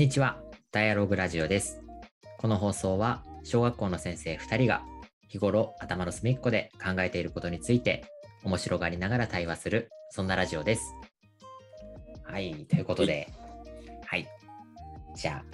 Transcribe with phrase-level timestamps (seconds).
[0.00, 0.40] にちは、
[0.72, 1.82] ダイアログラジオです。
[2.38, 4.82] この放送は、小学校の先生2人が
[5.28, 8.06] 日頃頭の隅っこで考えていることについて
[8.42, 10.94] 面白がりながら対話する、そんなラジオです。
[12.24, 13.28] はい、ということで、
[14.06, 14.26] はい。
[15.14, 15.44] じゃあ、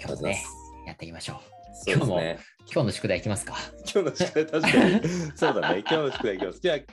[0.00, 0.42] 今日もね、
[0.84, 1.55] やっていきましょう。
[1.84, 2.38] そうですね。
[2.72, 3.54] 今日の宿題いきますか？
[3.92, 5.00] 今日の宿題確かに。
[5.36, 5.78] そうだね。
[5.80, 6.60] 今日の宿題いきます。
[6.60, 6.88] じゃあ今日、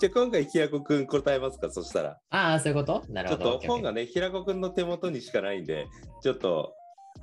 [0.00, 1.70] じゃあ今回平子くん答えますか？
[1.70, 2.18] そしたら。
[2.30, 3.04] ああ、そういうこと？
[3.08, 3.56] なるちょほど。
[3.58, 5.86] っと本がね、平子くんの手元にしかないんで、
[6.22, 6.74] ちょっと、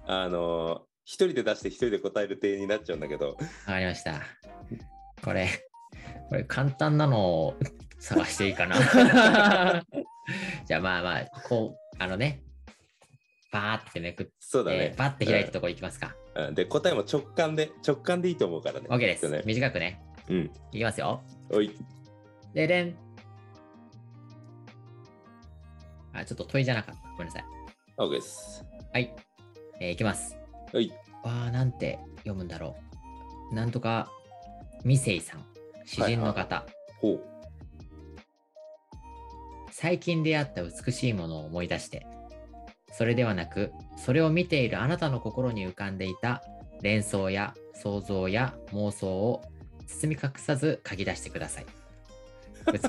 [0.08, 3.36] あのー一人で出して一人で答える点になっちゃうんだけど、わ
[3.68, 4.22] かりました。
[5.24, 5.48] これ、
[6.30, 7.56] これ簡単なのを
[8.00, 8.76] 探していいかな。
[10.66, 12.42] じゃあまあまあ、こう、あのね、
[13.52, 14.94] バーってめくって、そうだね。
[14.98, 16.16] バッて開いたところいきますか。
[16.36, 18.88] うんで、答えも直感で、直感でいいと思うからね。
[18.90, 19.30] OK です。
[19.30, 20.02] ね、短くね。
[20.30, 20.52] うん。
[20.72, 21.22] いきますよ。
[21.50, 21.76] おい。
[22.54, 22.96] でれん。
[26.14, 27.02] あ、ちょっと問いじゃなかった。
[27.12, 27.46] ごめんなさい。
[27.98, 28.66] OK です。
[28.94, 29.14] はい。
[29.80, 30.38] えーいきます。
[30.74, 30.90] はい。
[31.24, 32.76] わあ、なんて読むんだろ
[33.52, 33.56] う。
[33.56, 34.12] なんとか、
[34.84, 35.46] ミセイさん。
[35.86, 36.66] 詩人の方。
[37.00, 37.22] ほう。
[39.72, 42.08] 最近出会った美しいものを思い出して、
[42.98, 46.42] それではなく、それを見ているあなたの心に浮かんでいた
[46.82, 49.42] 連想や想像や妄想を
[49.86, 51.66] 包み隠さず書き出してください。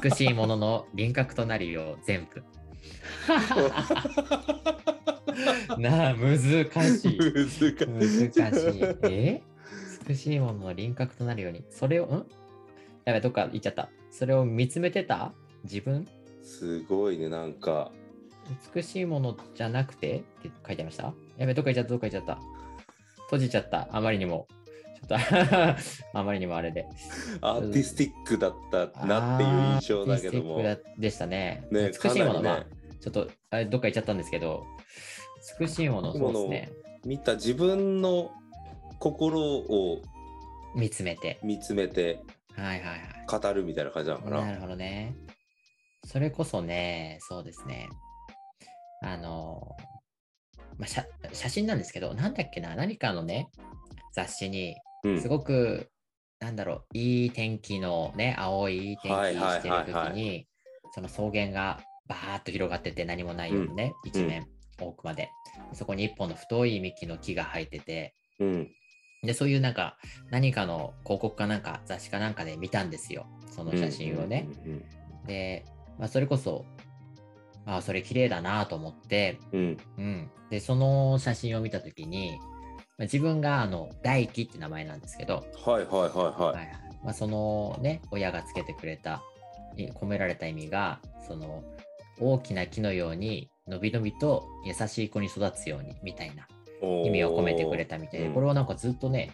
[0.02, 2.44] 美しいものの輪郭となるよう全部。
[5.76, 6.68] なあ、難しい。
[6.70, 6.70] 難
[7.48, 7.74] しい。
[7.74, 8.36] 難しい。
[9.02, 9.42] え？
[10.08, 12.24] 美しいものの輪郭となるように、それを、ん？
[13.04, 13.90] やべ、どっか行っちゃった。
[14.10, 15.32] それを見つめてた？
[15.64, 16.06] 自分？
[16.42, 17.90] すごいね、なんか。
[18.74, 21.12] 美しいものじゃなくてって書いてありました？
[21.36, 22.38] やべ、どっか行っちゃった、どっか行っちゃった。
[23.24, 24.46] 閉じちゃった、あまりにも。
[25.08, 25.76] ちょっと
[26.18, 26.86] あまりにもあれで。
[27.40, 30.58] アーティスティックだったなっていう印象だけども。
[30.58, 31.66] アーティスティックだでしたね。
[31.70, 32.66] ね美しいもの、ねまあ、
[33.00, 34.64] ちょっとあれどっか行っちゃったんですけど、
[35.60, 36.72] 美しいもの、そうですね。
[37.04, 38.32] 見た自分の
[38.98, 40.02] 心を
[40.74, 41.38] 見つめて。
[41.42, 42.20] 見つめて
[42.54, 43.40] はいはいはい。
[43.40, 44.40] 語るみたいな感じなのかな。
[44.44, 45.14] なるほどね。
[46.04, 47.88] それこそね、そうですね。
[49.02, 49.76] あの、
[50.78, 53.48] まあ、写写真なんですけど、なんだっけな、何かのね、
[54.14, 55.90] 雑誌に、うんすごく、
[56.40, 60.48] なんだろう、いい天気のね、青いいい天気してるはいはい時に、
[60.94, 64.46] その草原がバーッと広がってて何もないようにね、うん一面、
[64.80, 65.30] 奥まで。
[65.72, 68.70] そこに一本の太い幹の木が生えてて、うん。
[69.22, 69.96] で、そういうなんか、
[70.30, 73.26] 何かの広告かなんか、雑誌かなんかで見たんですよ。
[73.50, 74.48] その写真をね。
[74.64, 74.84] うん
[75.26, 75.64] で、
[75.98, 76.64] まあ、それこそ、
[77.66, 79.76] ああ、それ綺麗だなと思って、うんうん。
[79.98, 80.30] うん。
[80.50, 82.38] で、その写真を見たときに、
[82.96, 86.68] まあ、自分があの、大輝って名前なんですけど、はいはいはいははいはい
[87.04, 89.22] まあ、そのね、親がつけてくれた、
[89.76, 91.62] い込められた意味が、その、
[92.18, 97.06] 大きな木のように、のびのびと優しい子に育つように、みたいない。
[97.06, 99.32] 意味を込めてくれたみたいで、うんこれをなんかずっとね、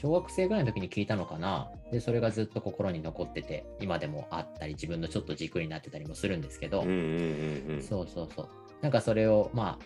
[0.00, 1.70] 小学生ぐらいの時に聞いたのかな。
[1.90, 7.82] で、それがずっと心に残ってて、今でもあったり、自分のちょっと軸になってたりもするんですけど、うんうんうんうん。
[7.82, 8.48] そうそうそう。
[8.80, 9.84] なんかそれを、まあ、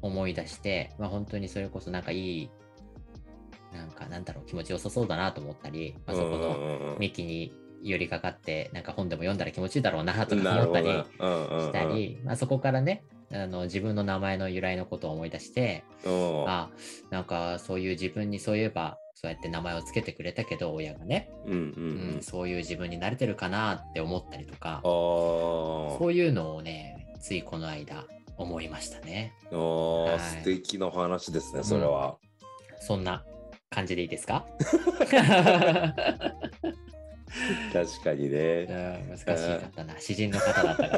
[0.00, 2.50] 思い出して、まあ本当にそれこそなんかいい、
[3.72, 7.52] なんかなんだろう、気持ちよさそうだなと思ったり、まあ、そこのの幹に
[7.82, 15.84] 寄りかかって、なんか本でも読んだら気持ちいいだろうなとか思ったりしたり、まあそこからね、あの自分の名前の由来のことを思い出して、
[16.46, 16.70] あ、
[17.10, 22.22] なんかそういう自分にそういえば、そうやって名前をつけてくれたけど、親がね、うんうんううんん。
[22.22, 28.06] そういう自分になれてるかなって思ったりとかあ、そういうのをね、ついこの間
[28.38, 29.34] 思いましたね。
[29.52, 32.16] あはい素敵な話ですね、それは。
[32.80, 33.22] そんな
[33.68, 34.46] 感じでいいですか？
[37.72, 39.04] 確かにうんね。
[39.08, 39.98] 難しかったな。
[39.98, 40.96] 詩人の方だったか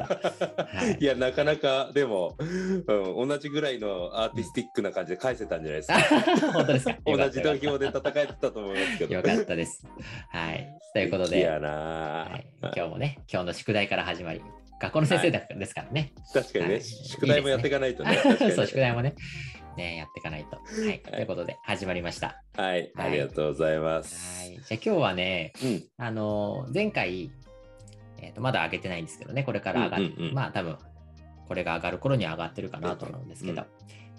[0.57, 0.65] ら。
[0.81, 6.51] はいいや、なかなか、でも、うん、同じぐらいのアーティスティックな感じで返せたんじゃないですか。
[6.53, 6.97] 本当ですか？
[7.05, 9.15] 同じ土よ俵で戦えてたと思いますけど。
[9.15, 9.87] よかったです。
[10.31, 10.69] はい。
[10.95, 14.43] ということで、はい、今日もね、今日の宿題から始まり、
[14.81, 16.13] 学校の先生だですからね。
[16.33, 18.19] 確かにね、はい宿題もやっていかないとね。
[18.55, 19.15] そう、宿題もね、
[19.77, 20.57] ね、やっていかないと。
[20.57, 21.01] はい。
[21.01, 22.43] ということで、始まりました。
[22.57, 24.45] はい、ありがとうございます。
[24.45, 24.55] はい。
[24.57, 27.31] じゃあ今日はね、うん、あの前回、
[28.19, 30.79] えーと、まだ上げてないんですけどね、これから上がる、うんうんうんまあ多分、
[31.49, 33.69] これが上がる頃には上がってるかなと思うんですけど、うん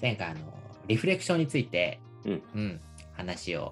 [0.02, 0.54] 前回、あの、
[0.88, 2.82] リフレクションについて、うん。
[3.14, 3.72] 話を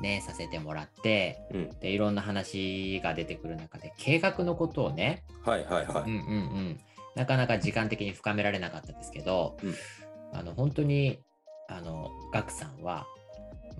[0.00, 6.10] ね、させてもらって、うん、で、いろんな話が出てくる中で、計画のことをね、はいはいはい。
[6.10, 6.18] うんうんう
[6.60, 6.80] ん、
[7.14, 9.74] なかなか時間的に深められなかったですけど、うん
[10.38, 11.20] あの、本当に、
[11.68, 13.06] あの、ガクさんは、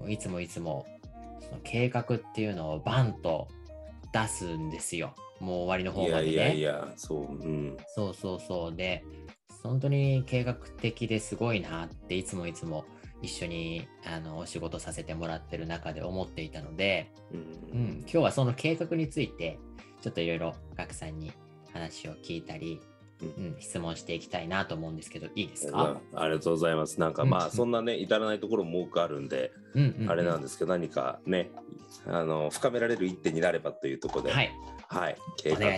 [0.08, 0.86] いつもいつも、
[1.40, 3.48] その計画っていうのをバンと
[4.12, 5.14] 出すんですよ。
[5.40, 6.32] もう終わりの方までね。
[6.32, 7.76] いやいや、そう、うん。
[7.94, 8.76] そうそうそう。
[8.76, 9.04] で、
[9.62, 12.84] そ本当に計画的ですごいなっていつもいつも
[13.22, 19.58] 一緒にあのお仕事させてもらってる中で思っていたので、ううんん、今日はその計画について
[20.00, 21.32] ちょっといろいろガクさんに
[21.72, 22.80] 話を聞いたり、
[23.20, 27.00] うんうん、質問していきたいなと思うんですけどいいですあか、ありがとうございます。
[27.00, 31.50] なんかうんまあそんなね至らないところも多くあるんで、うんうんうんあれなんですけど何かね
[32.06, 34.50] あの深められる一手になればというところで、はい
[34.88, 35.70] はい、計画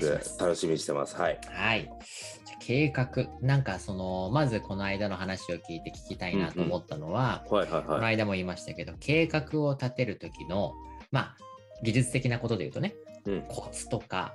[0.45, 1.17] 楽しみにしてます。
[1.17, 1.39] はい。
[1.47, 1.83] はい。
[1.83, 8.17] じゃあ計画、なんかその、まずこの間の話を聞いて聞きたいなと思ったのは、このはい。
[8.17, 10.75] 間も言いましたけど、計画を立てる時の、
[11.11, 11.37] まあ、
[11.83, 12.95] 技術的なことで言うとね、
[13.25, 14.35] うんコツとか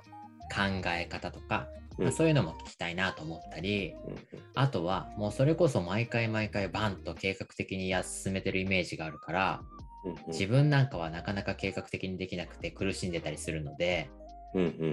[0.52, 1.68] 考え方とか、
[1.98, 2.04] うん。
[2.04, 4.14] まあそういうのも聞きたいなと思ったり、うん
[4.56, 9.62] あとはもうそれこそ毎回毎回バンと計画的にや進めてるイメージがあるから、
[10.04, 10.18] うんうん。
[10.28, 14.10] 自分なんかはなかなか計画的にできなくて苦しんでたりするので、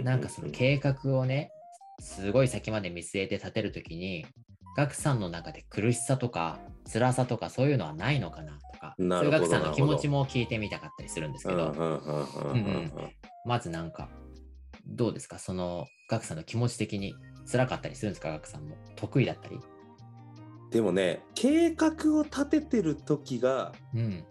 [0.04, 1.52] なんかその計画をね、
[2.00, 4.26] すごい先まで見据えて立てるときに、
[4.76, 6.60] ガクさんの中で苦しさとか
[6.92, 11.74] 辛さとかそういうのはないのかなとか、そうないうガクさんの気持ちも聞いてみたかったりするんですけど、
[13.46, 14.10] まずなんか、
[14.86, 15.40] どうですか？
[15.40, 17.16] そのガクさんの気持ち的に。
[17.52, 18.30] 辛かったりするんですか？
[18.30, 18.78] ガクさんも。
[18.96, 19.60] 得意だったり？
[20.70, 24.24] でもね計画を立ててる時がうん。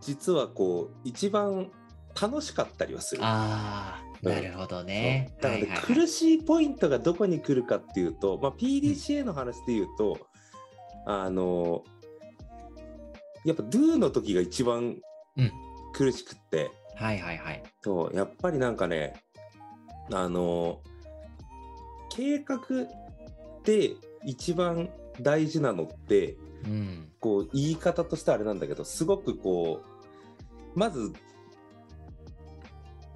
[0.00, 1.70] 実はこう一番
[2.20, 3.22] 楽しかったりはする。
[3.24, 5.34] ああ、なるほどね。
[5.40, 5.94] だからね、はいはいはい。
[5.94, 10.18] 苦しいポイントがどこに来るかっていうと、まあ、PDCA の話で言うと、
[11.06, 11.84] あの
[13.44, 14.96] やっぱ Do の時が一番
[15.36, 15.52] うん。
[15.94, 16.70] 苦しくって、
[17.02, 17.62] はいはいはい。
[17.82, 19.14] そうやっぱりなんかね
[20.12, 20.80] あの
[22.10, 22.60] 計画
[23.64, 23.90] で
[24.24, 24.88] 一番
[25.20, 27.08] 大事なのってうん。
[27.18, 31.12] こう言い方としてはあれなんだけどすごくこうまず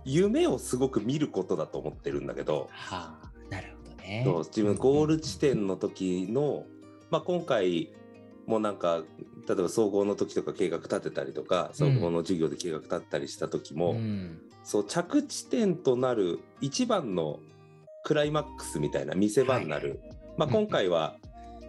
[0.04, 4.22] 夢をすごく見ることだと思ってるんだけど、はあ、なるほどね。
[4.24, 6.64] そう自分ゴール地点の時の、
[7.10, 7.92] まあ、今回
[8.46, 9.02] もなんか
[9.48, 14.40] 例えば総合の時とか計画立てたりとか総合の授業で計画立てたりした時も、うん。
[14.64, 17.38] そう着地点となる一番の
[18.04, 20.00] クライマックスみたいな見せ場になる、
[20.36, 21.16] まあ、うん今回は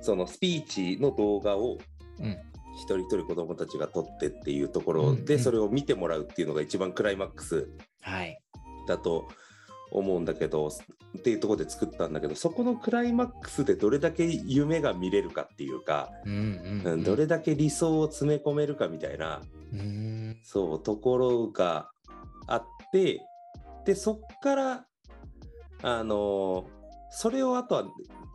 [0.01, 1.77] そのスピーチの動画を
[2.19, 2.38] うん。
[2.77, 7.68] 一人一人子どもたちが撮ってっていうところでそれを見てもらうっていうのが一番クライマックス
[8.01, 8.39] はい。
[8.88, 9.27] だと
[9.91, 19.41] 思うんだけどっていうところで作ったんだけどそこのクライマックスでどれだけ夢が見れるかっていうか、うんうん、うんどれだけ理想を詰め込めるかみたいな
[19.73, 20.37] うん。
[20.43, 21.89] そうところが
[22.47, 23.21] あって
[23.85, 24.85] でそっから
[25.81, 26.65] あの
[27.09, 27.85] それをあとは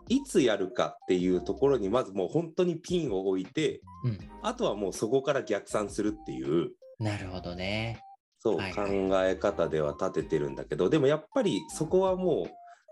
[0.09, 4.19] いつやるかっていうところにまずもう本当にピンを置いてうん。
[4.43, 8.01] あとはもうそこから逆算するっていうなるほどね。
[8.43, 12.49] そう、はいはい考え方では立ててるんだけどでもやっぱりそこはも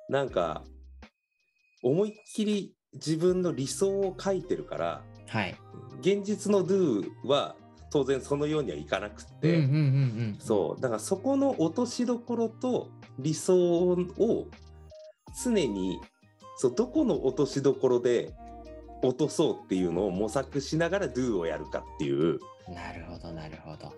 [0.08, 0.62] うなんか
[1.82, 5.56] 思いっきり自分の理想を書いてるからはい。
[6.00, 7.56] 現実の Do は
[7.90, 9.78] 当然そのようにはいかなくって、うんうんうんう
[10.36, 10.36] ん。
[10.38, 12.88] そうだからそこの落としどころと
[13.18, 14.46] 理想を
[15.42, 16.00] 常に
[16.58, 18.32] そうどこの落としどころで
[19.02, 23.92] 落とそうっていうのを模索しながら Do をやるかっていうなるほど、なるほど。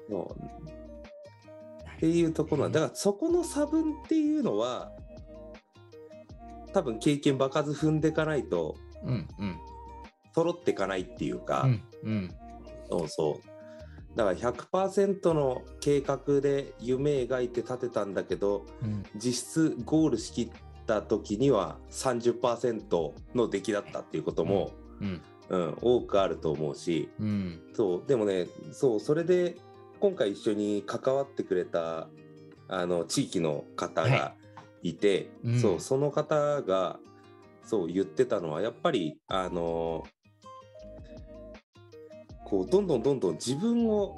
[2.02, 4.90] っていうところだからそこの差分っていうのは
[6.72, 9.56] 多分経験場数踏んでいかないとうんうん。
[10.34, 12.34] 揃っていかないっていうか、うんうん。
[12.90, 19.04] そうそうだから100%の計画で夢描いて立てたんだけどうん。
[19.14, 20.50] 実質ゴールしきっ
[20.88, 25.20] た時には30%の出来だったっていうことも、うん。
[25.50, 27.60] うん多くあると思うしうん。
[27.74, 29.56] そうでもねそうそれで
[30.02, 32.08] 今回一緒に関わってくれた
[32.66, 34.34] あの地域の方が
[34.82, 36.98] いて、うんそうその方が
[37.64, 40.04] そう言ってたのはやっぱりあの
[42.44, 44.16] こうどんどんどんどん自分を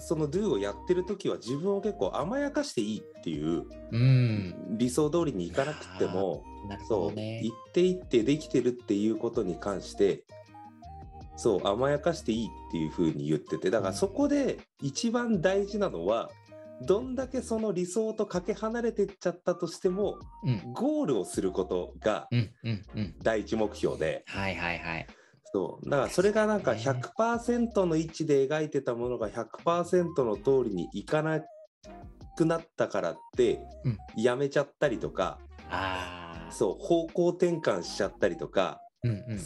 [0.00, 4.76] その Do をやってる時は自分を結構甘やかしていいっていううん。
[4.76, 7.20] 理想通りにいかなくってもなるほそう。
[7.20, 10.24] 行って行ってできてるっていうことに関して
[11.36, 16.30] そう甘やかしていいっていうふうに言っててだからそこで一番大事なのは
[16.82, 20.72] どんだけその理想とかけ離れてっちゃったとしてもうん。
[20.72, 23.14] ゴールをすることがうんうんうん。
[23.22, 25.06] 第一目標ではいはいはい。
[25.52, 31.40] そうだからそれがなんか確かにね100%の位置で描いてたものが100%の通りにいかな
[32.36, 35.38] くなったからってうんやめちゃったりとか、
[35.70, 36.52] ああ。
[36.52, 39.38] そう方向転換しちゃったりとかうんうんうん。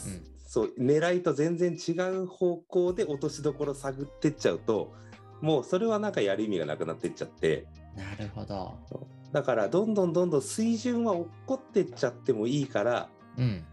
[0.51, 4.93] そう狙いと全然違う方向で落としどころ探ってっちゃうと
[5.41, 8.77] もうそれはなんかやる意味がなくなってっちゃってなるほど。
[9.31, 13.65] だからどんどんどんどん水準は落っこってっちゃってもいいからうん。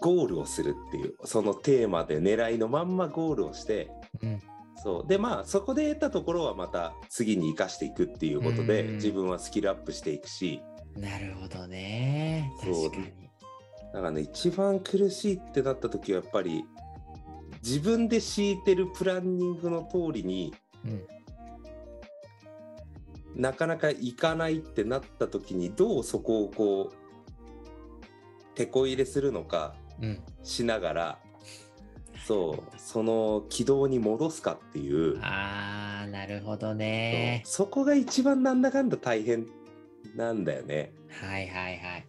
[0.00, 3.90] ゴールをするっていうそのテーマで狙いのまんまゴールをして
[4.22, 4.40] うん
[4.76, 10.62] そうでまあそこで得たところはまた次に生かしていくっていうことでうん自分はスキルアップしていくし
[10.96, 12.52] なるほどね。
[12.60, 13.29] 確かに。
[13.92, 16.64] だからね一番苦しいってなった時はやっぱり
[17.62, 20.54] 自分で敷いてるプランニングの通りに
[20.84, 21.06] うん
[23.36, 26.94] なかなかいかないってなった時にどうそこをこう
[28.54, 30.22] 手こ入れするのかうん。
[30.42, 31.18] しながら
[32.26, 37.42] そうその軌道に戻すかっていうああ、なるほどね。
[37.44, 39.46] そこが一番なんだかんだ大変
[40.16, 40.92] なんだよね。
[41.08, 42.06] はいはいはい。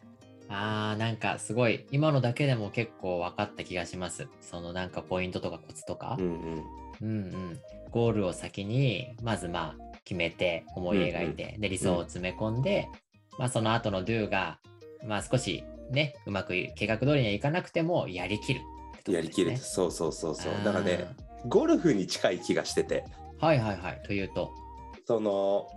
[0.52, 4.28] ああ、なんかすごい、今のだけでも結構分かった気がします。
[4.42, 6.18] そのなんかポイントとかコツとか。
[6.20, 6.66] うんうん
[7.02, 7.60] うんうん。
[7.90, 12.90] ゴールを先に、まずまあ、決めて、思い描いて、で、理想を詰め込んで、
[13.38, 14.60] まあ、その後の Do が、
[15.08, 18.62] まあ、少しね、うまく計画通りにはいかなくても、やりきるっ
[18.98, 21.08] てとこやりきる、そうそうそうそうだからね
[21.48, 23.04] ゴルフに近い気がしてて
[23.40, 24.02] はいはいはい。
[24.06, 24.52] というと。
[25.06, 25.68] その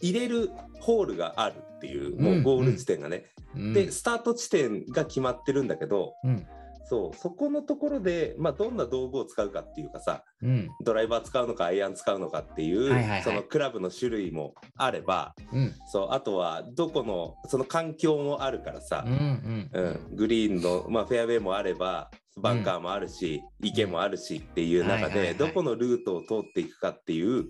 [0.00, 6.46] 入れるホールがあるっていううんもうゴール地点がね、うん、でスタート地点が決まってるんだけどうん。
[6.84, 10.68] そうそこのところで、まあ、どんな道具を使うかっていうかさうん。
[10.84, 15.74] ドライバー使うのかアイアン使うのかっていう、はいはいはいそのクラブの種類もあればうん。
[15.86, 19.68] そうあとはどこのその環境もあるからさうん。
[19.72, 19.82] う、ん。
[19.84, 27.48] うん、グリーンの、まあ、フェアウェイもあればバンカーもあるし、池もあるしっていう中で、どこのルートを通っていくかっていう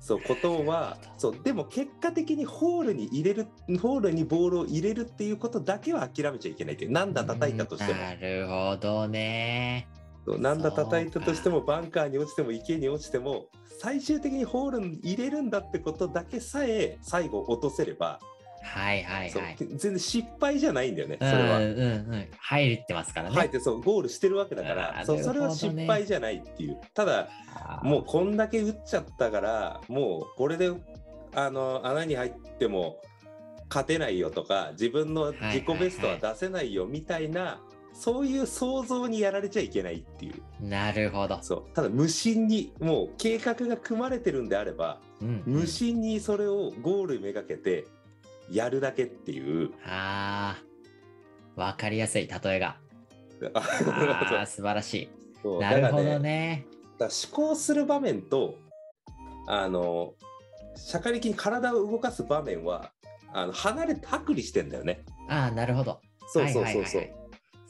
[0.00, 3.46] そうことはそうでも結果的にホールに入れる
[3.80, 9.86] ホールにボールを入れるっていうことだけは諦めちゃいけないって何打叩いたとしてもなるほどね。
[10.26, 13.46] そう何打叩いたとしてもバンカーに落ちても池に落ちても
[13.80, 18.20] 最終的にホールに入れるんだってことだけさえ最後落とせれば、
[18.62, 19.56] はいはいはい。
[19.58, 21.58] 全然失敗じゃないんだよねそうんれは。
[21.58, 21.72] うんう
[22.16, 22.28] ん。
[22.38, 23.36] 入ってますからね。
[23.36, 27.28] はい、でそうゴールしてるわけだかあらーそうそれは失敗じゃないっていうただ
[27.82, 30.70] もうこんだけ打っちゃったからもうこれで
[31.34, 33.00] あの穴に入っても
[33.68, 37.60] 勝てないよとか自分の自己ベストは出せないよみたいな、
[37.92, 41.38] そういう想像にやられちゃいけないっていうなるほど。
[41.42, 47.86] そうただ無心にもう計画が組まれてるんであればうん無心にそれをゴールめがけて
[48.50, 49.70] やるだけっていう。
[49.84, 50.56] あ
[51.56, 52.76] あ、わかりやすい例えが。
[53.54, 55.08] ああ、素晴らし
[55.44, 55.58] い。
[55.60, 56.66] なるほどね。
[56.98, 58.56] だ思考する場面と
[59.46, 60.14] あの
[60.76, 62.92] 社会的に体を動かす場面は
[63.32, 65.04] あの離れて剥離してんだよね。
[65.28, 66.00] ああ、なるほど。
[66.28, 67.08] そうそうそうそう。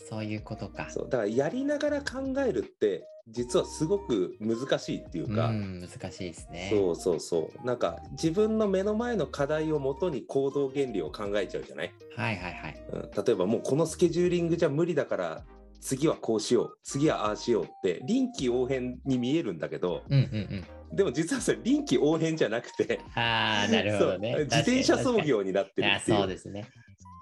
[0.09, 0.91] そういうことか。
[0.91, 6.69] そうだからやりながら考えるって実はすごく難しいっていうか、うん、難しいですね。
[6.73, 12.83] そうそうそうなんか自分の目の前の課題をもとに行動原理を考えちゃうじゃない、はいはいはい。
[12.93, 15.45] うん、例えばもうこのスケジューリングじゃ無理だから
[15.81, 20.97] 次はこうしよう次はああしようって臨機応変に見えるんだけどうんうんうん。
[20.97, 24.35] でも実はそれ臨機応変じゃなくてああ、なるほどね。
[24.51, 26.67] 自転車操業になってるあっていうそうですね。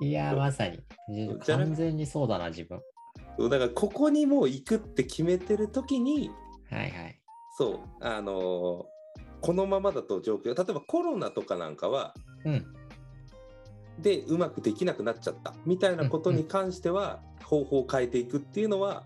[0.00, 0.78] いやー、まさに。
[1.46, 2.80] 完全にそうだな、自分。
[3.38, 6.30] そうだからここにもう行くって決めてる時に
[6.70, 7.18] はいはい。
[7.56, 8.84] そうあのー
[9.40, 12.12] このままだと状況例えばコロナとかなんかは
[12.44, 12.66] うん。
[14.00, 19.04] でうまくできなくなっちゃったみたいなことに関しては、方法を変えていくっていうのは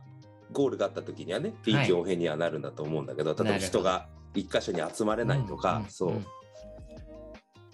[0.52, 6.26] ゴールがあった時にはね臨機応変にはなるんだと思うんだけど、例えば人が一箇所に集まれないとか、んんそう、ん。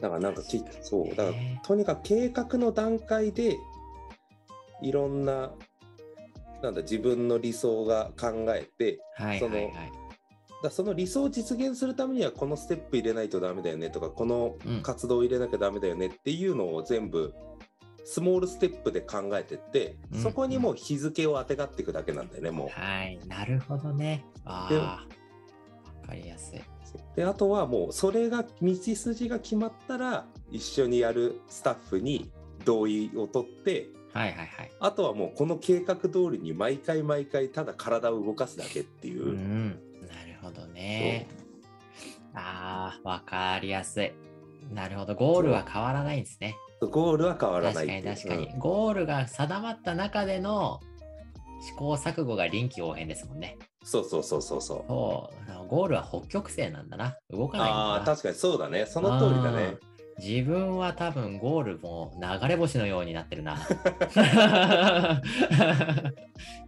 [0.01, 3.57] だからなんかきそうだからねとにかく計画の段階で
[4.81, 5.51] いろんな
[6.63, 9.73] なんだ自分の理想が考えてはいはいはい。
[10.63, 17.33] だその理想を実現するためにはこのステップ入れないとダメだよねとかこのうん活動を入れなきゃダメだよねっていうのを全部
[18.05, 22.69] スモールステップで考えてって、うんそこにもう日付を当てがっていくだけなんだよねもう。
[22.71, 24.25] はい、なるほどね。
[24.45, 26.61] あであ、わかりやすい。
[27.15, 32.31] であとはもうそれが道筋が決まったら一緒にやるスタッフに
[32.65, 34.71] 同意を取ってはいはいはい。
[34.81, 39.33] あとはもうこの計画通りに毎回毎回ただ体を動かすだけっていうう。
[39.33, 41.29] ん、なるほどね。
[42.35, 44.13] ああ、わかりやすい。
[44.73, 45.15] なるほど。
[45.15, 46.57] ゴールは変わらないんですね。
[46.81, 48.59] ゴールは変わら確ないっていうかに確かに。
[48.59, 50.81] ゴールが定まった中での
[51.61, 53.57] 試行錯誤が臨機応変ですもんね。
[53.61, 54.85] うんそうそうそうそうそう。
[54.87, 55.31] そ
[55.65, 55.67] う。
[55.67, 57.17] ゴールは北極星なんだな。
[57.31, 57.71] 動かない。
[57.71, 59.77] ああー確かにそうだねその通りだね。
[60.19, 63.59] 自分は多分ゴールも流れ星のようになってるな。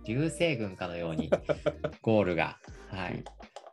[0.06, 1.30] 流星群かのように
[2.02, 2.58] ゴールが。
[2.88, 3.24] はい。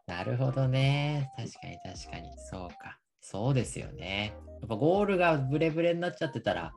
[0.07, 1.31] なるほどね。
[1.37, 2.29] 確かに確かに。
[2.49, 2.97] そうか。
[3.21, 4.33] そうですよね。
[4.61, 6.73] やっぱゴールがブレブレになっちゃってたら、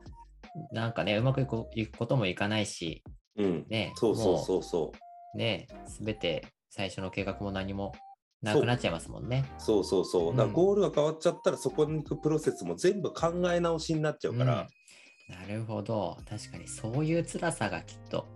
[0.71, 1.45] なんかね、うまくい
[1.87, 3.03] くこともいかないし、
[3.37, 3.65] うん。
[3.69, 4.97] ね、そうそうもそうそう。
[5.35, 7.93] うね、すべて最初の計画も何も
[8.41, 9.45] なくなっちゃいますもんね。
[9.57, 10.31] そうそうそう。
[10.31, 14.61] うんだからゴールが変わっちゃったら、そこに行くプロセスも全部考え直しになっちゃうから。
[14.61, 14.67] うん
[15.29, 16.17] なるほど。
[16.29, 18.27] 確かにそういう辛さがきっと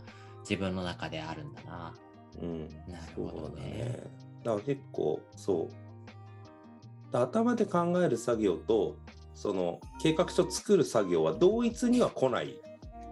[0.50, 1.94] 自分の中であるんだな。
[2.42, 2.70] うん。
[2.88, 7.12] なるほどねそうだから結構、そう。
[7.12, 8.96] だ頭で考える作業と、
[9.34, 12.56] その計画書作る作業は同一には来ない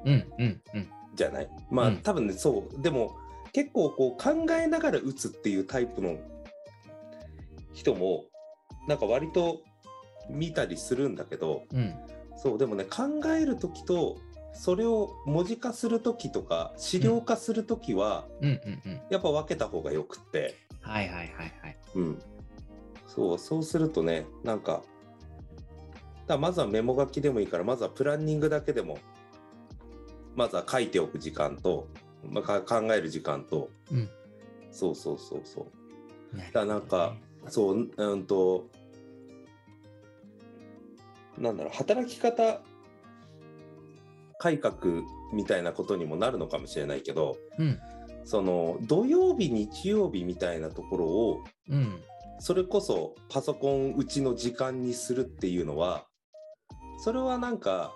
[0.06, 0.90] うんうんうん。
[1.16, 1.50] じゃない？
[1.70, 3.18] まあ、うん多分ねそうでも
[3.52, 6.16] 結構こう考えながら打つっていうタイプの
[7.74, 8.26] 人も
[8.88, 9.62] なんか割と
[10.30, 11.94] 見たりするんだけどうん。
[12.36, 14.18] そうでもね考える時と
[14.54, 18.28] それを文字化する時とか資料化する時は。
[19.10, 21.28] やっぱ分けた方がよくって、はいはいはい
[21.62, 21.78] はい。
[21.96, 22.22] うん、
[23.08, 24.84] そうそうするとねなんか
[26.28, 28.98] だまずはメモ書きでもいいからまずはプランニングだけでも
[30.36, 31.88] まずは書いておく時間と、
[32.30, 33.70] まあ、か考える時間と。
[33.92, 34.10] うん。
[34.72, 35.68] そうそうそうそ
[36.34, 36.38] う。
[36.38, 37.16] だからなんか
[37.48, 38.70] そううんと
[41.38, 42.62] なんだろう働き方
[44.38, 44.76] 改革
[45.34, 47.80] みたいなことにもなるのかもしれないけどうん
[48.26, 52.02] その土曜日日曜日みたいなところをうん。
[52.40, 56.08] それこそパソコンうちの時間にするっていうのは
[56.98, 57.94] それはなんか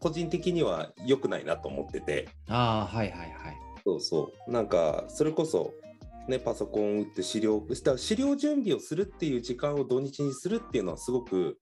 [0.00, 3.56] 個人的には良くないなと思っててああ、はいはいはい。
[3.84, 5.72] そうそうなんかそれこそ
[6.28, 11.58] ねパソコン打って資料だから資料準備をするっていう時間を土日にするっていうのはすごく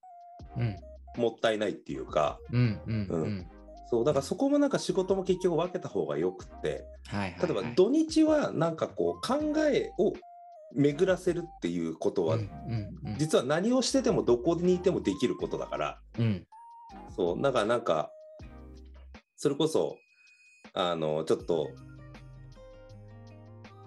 [0.57, 0.76] うん
[1.16, 3.16] もったいないっていうかうんうんう。
[3.16, 3.47] うん
[3.90, 7.40] そうだからそこもなんか仕事も結局分けた方がよくってはいはい、はい。
[7.42, 10.14] 例えば土日はなんかこう考えを
[10.75, 12.44] 巡らせるっていうことはうんう
[13.09, 16.46] んうん実は何をしててもどこにいてもできることだからうん
[17.14, 18.11] そうだからなんか
[19.37, 19.96] それこそ
[20.72, 21.68] あのちょっと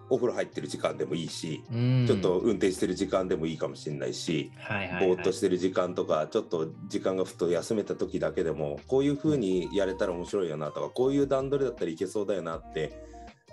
[0.10, 2.06] お風呂入ってる時間でもいいし、うん。
[2.08, 13.04] ちょっと運転してる時間でもいいかもしれないし、はいはいはい、ぼーっとしてる時間とかちょっと時間がふと休めた時だけでもこういう風にやれたら面白いよなとかこういう段取りだったらいけそうだよなって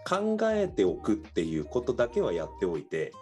[0.08, 3.12] 考えておくっていうことだけはやっておいて、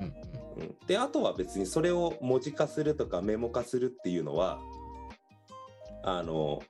[0.00, 0.62] うんうんうん。
[0.62, 4.60] うん、であとは別にそれを文字化するとかメモ化するっていうのは
[6.02, 6.62] あの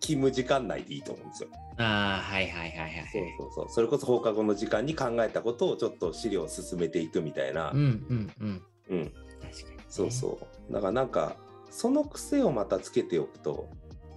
[0.00, 1.48] 勤務時間内でいいと思うんですよ。
[1.78, 3.08] ああ、はいはいはいはい。
[3.12, 8.62] そうそうそうそれこそ放課後の時間に考えたことをちょっと資料を進めていくみたいな、うんうんうん。
[8.90, 9.84] うん、確かに、ね。
[9.88, 10.38] そうそ
[10.70, 11.36] うだからなんか
[11.70, 13.68] その癖をまたつけておくと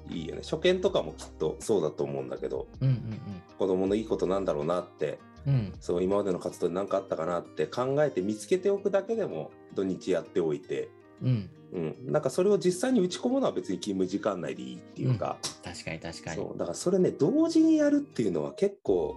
[0.09, 2.85] いいよね初見とかもきっとそうだと思うんだけどう。
[2.85, 3.21] うん
[3.57, 5.59] 子供のいいことなんだろうなってうんうん。
[5.59, 5.73] うん。
[5.81, 10.89] そう今までの活動で何かあったかなって考えて見つけておくだけでも土日やっておいて、
[11.21, 11.49] うん。
[11.71, 16.35] うん、なんかそれを実際に打ち込むのは別に勤務時間内でいいっていうか、確かに確かに。
[16.37, 19.15] そうだからそれね同時にやるっていうのは結構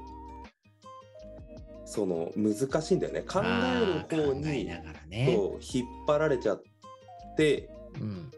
[1.87, 4.71] その難しいんだよね考える方に。
[5.27, 6.63] そう引っ張られちゃっ
[7.37, 8.31] てうん。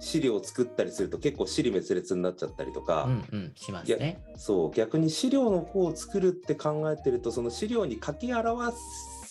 [0.00, 3.52] 資料を作ったりすると結構尻滅裂になっちゃったりとか、うんうん。
[3.54, 4.22] しますね。
[4.34, 8.74] そう逆に資料の方を作るって考えてるとその資料に書き表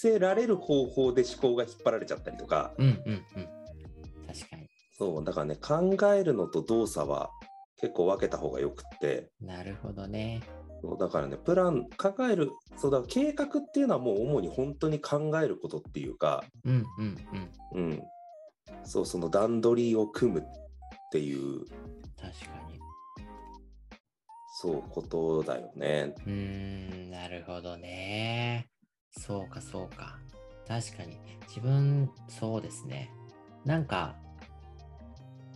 [0.02, 3.50] せられる方法で思考が引っ張られちゃったりとかうんうんうん。
[4.26, 4.70] 確かに。
[4.98, 7.30] そうだからね考えるのと動作は
[7.82, 10.42] 結構分けた方がよくってなるほどね。
[10.82, 17.18] そうだからねプラン考えるそうだ計画っていうのはもう主に本当に考えることっていうか、うんうん
[17.74, 17.82] うん。
[17.82, 18.04] うん、
[18.86, 20.44] そうその段取りを組むっ
[21.12, 21.66] ていう
[22.18, 22.80] 確かに。
[24.62, 26.14] そうことだよね。
[26.26, 28.70] うーん、なるほどね。
[29.12, 30.20] そうか、そうか。
[30.68, 31.18] 確かに。
[31.48, 33.12] 自分、そうですね。
[33.66, 34.16] なんか、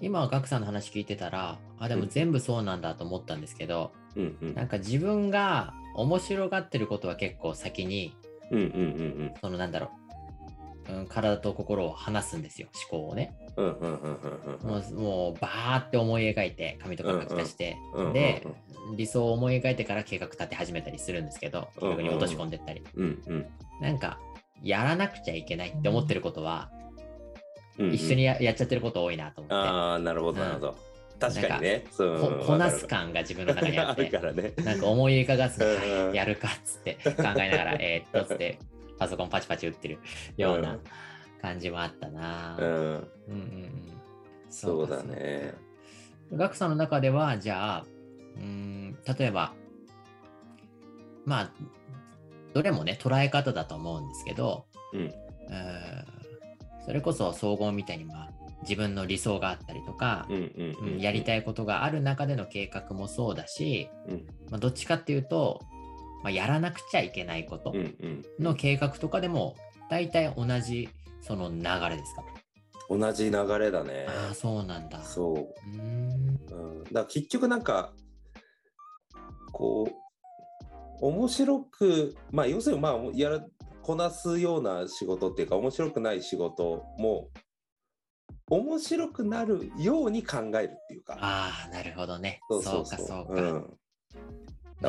[0.02, 8.16] 今、ガクさんの話聞いてたら、あ、でもうん全部そうなんだと思ったんですけど、うんうんなんか自分が面白がってることは結構先に、
[8.52, 8.68] うんうんう
[9.26, 10.03] んそのなんだろう、
[10.90, 13.36] うん、体と心を離すんですよ、思考をね。
[13.56, 18.46] うんうんうんうんうんもう、もうバーって思い描いて、紙とか書き足して、うんうんうんで、
[18.98, 22.84] 理想を思い描いてから計画立て始めたりするんですけど、うんうん計画に落とし込んでったり。
[22.96, 23.46] うんうん
[23.82, 24.20] なんか、
[24.62, 26.70] やらなくちゃいけないって思ってることは、
[27.78, 30.78] うんうん一緒にややっちゃってること多いなと思って、ああなるほどなるほど、
[31.20, 31.86] 確かにね。
[31.98, 34.06] ここなすわ感が自分の中にあって。
[34.12, 34.54] か、らね。
[34.64, 35.62] なんか思い浮かがす
[36.14, 38.60] やるかっつって考えながら、えーっとつって、
[38.98, 40.00] パソコンパチパチ打ってる
[40.38, 40.80] よううなん
[41.42, 42.58] 感じもあったな。
[42.60, 44.02] うんうんうんうん
[44.50, 45.54] そうかだね。
[46.30, 47.86] そうかガクさんの中では、じゃあ、
[48.36, 49.54] うーん、例えば、
[51.26, 51.52] まあ、
[52.54, 56.06] どれもね、捉え方だと思うんですけど、うんうーん
[56.86, 58.30] それこそ総合みたいに、まあ、
[58.64, 60.28] 自分の理想があったりとか、
[61.00, 61.40] やりたい。
[61.40, 65.62] いことがある中での計画もそうだし、うんまあ、どっちかっていうと、
[66.24, 67.74] まあ、やらなくちゃいけないこと
[68.40, 69.56] の計画とかでも
[69.90, 70.90] 大体同じ
[71.22, 72.24] その流れですか、
[72.90, 74.06] 同じ流れだね。
[74.08, 75.02] ああそうなんだ。
[75.04, 75.36] そう。
[75.36, 76.40] うーん。
[76.52, 77.94] うん、だから結局なんか
[79.52, 79.88] こ
[81.02, 83.46] う面白くまあ要するにまあやら
[83.82, 87.30] こなすような仕事っていうか面白くない仕事も
[88.50, 91.18] 面白くなるように考えるっていうか。
[91.20, 92.40] ああなるほどね。
[92.50, 92.86] そそうう。
[92.86, 93.78] そうかそうか、うん、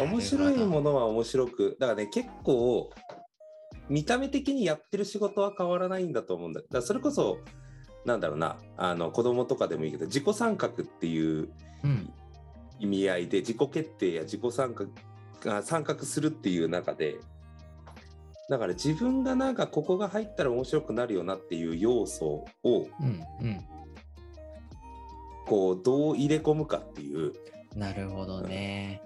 [0.02, 2.90] 面白いものは面白くだからね結構
[3.88, 6.62] 見た目的にやってる仕事は変わらないんだと思うんだ。
[6.70, 7.38] だそれこそ
[8.04, 11.48] なんだろうなあの子供とかでもいいけど自己参画っていう
[11.82, 12.12] うん。
[12.80, 14.86] 意味合いで自己決定や自己参画
[15.40, 17.16] が参画するっていう中で
[18.50, 23.64] だから自分がなんかここが入ったら面白くなるよなっていう要素をうんうん。
[25.46, 27.32] こうどう入れ込むかっていう。
[27.76, 29.02] なるほどね。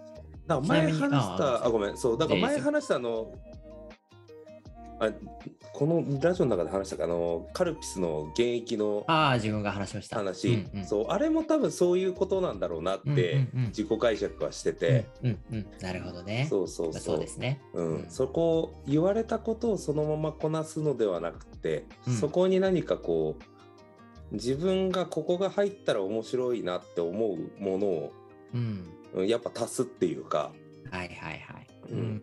[0.48, 3.32] だから前話したあごめんそうだから前話したあの
[5.00, 5.10] あ
[5.72, 10.16] このラジオの中で話したかあのカルピスの現役のああ、自分が話しました。
[10.16, 10.84] 話、うんうん。
[10.84, 16.48] そうあれも多分そういうことなんだろうなって自己解釈はしてて、うんうんうん、なるほどね。
[16.50, 17.00] そうそうそう。
[17.00, 17.60] そうですね。
[17.74, 17.94] うん。
[17.96, 18.10] うん。
[18.10, 22.14] そこを言われたことをそのままこなすのではなくて、うん。
[22.14, 28.12] そこに何かこう自分がここが入ったら面白いなって思うものを
[28.52, 28.97] うん。
[29.14, 30.52] うんやっぱ足すっていうか
[30.90, 31.66] はいはいはい。
[31.90, 32.22] うん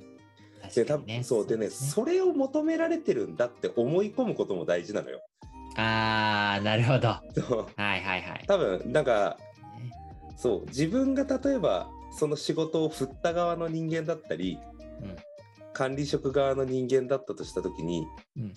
[0.62, 0.98] 確で多。
[0.98, 5.22] 分そうでねすそれを求められてるんだって思い込むことも大事なのよ。
[5.78, 7.10] ああ、なるほど。
[7.10, 7.18] は
[7.78, 8.46] いはいはい。
[8.48, 9.38] 多分なんか
[9.78, 9.92] ね
[10.38, 14.58] そう自分が例えばその仕事を振った側の人間だったり
[15.02, 15.16] うん
[15.74, 18.54] 管理職側の人間だったとした時にうん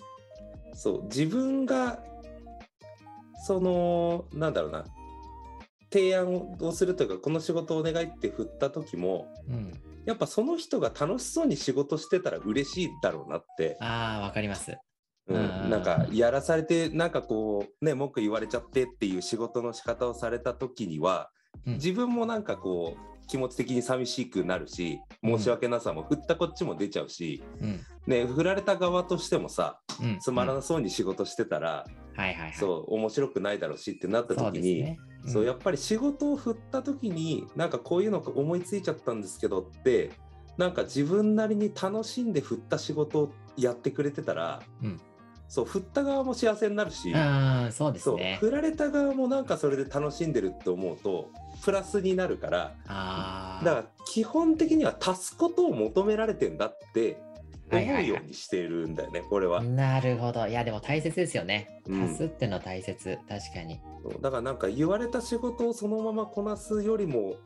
[0.75, 1.99] そう自分が
[3.47, 4.85] そのなんだろうな
[5.91, 9.73] 提案をするというかこの仕事をお願いって振った時もうん。
[10.05, 14.79] やっぱその人が楽しそうに仕事してたら嬉しいだろうなって、ああ、わかります。
[15.27, 21.31] うんうんなんかやらされてなんかこうね文句言われちゃってっていう仕事の仕方をされた時には
[21.67, 27.81] うん自分もなんかこう気持ち的に寂しくなるし申し訳なさも振ったこっちも出ちゃうし、うん。
[28.07, 30.19] ね、振られた側としてもさうん。
[30.21, 31.85] つまらうんなそうに仕事してたら、
[32.17, 32.55] はいはいはい。
[32.55, 34.99] そう面白くないだろうしってなった時にね。
[35.27, 40.11] そうやっぱり仕事を振った時になんかこういうの思いついちゃったんですけどって
[40.57, 45.01] なんか自分なりに楽しんで振った仕事をやってくれてたら、うん
[45.49, 47.11] そう振った側も幸せになるし、
[47.71, 48.37] そうですそうね。
[48.39, 51.31] 振られた側もなんかそれで楽しんでるって思うと
[51.65, 52.75] プラスになるから。
[52.85, 57.23] だから基本的には足すことを求められてんだって
[57.71, 59.63] 思うようにしてるんだよね、これは。
[59.63, 60.47] なるほど。
[60.47, 61.81] いや、でも大切ですよね。
[61.87, 63.19] うん足すってのは大切。
[63.29, 63.81] 確かに。
[64.21, 67.37] だからなんか言われた仕事をそのままこなすよりも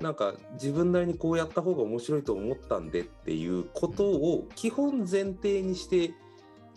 [0.00, 6.14] なんか自分なりにこうやった方が面白いと思ったんでっていうことを基本前提にして